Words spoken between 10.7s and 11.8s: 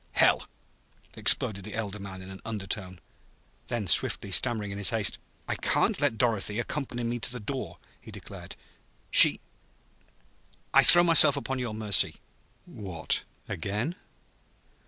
I I throw myself upon your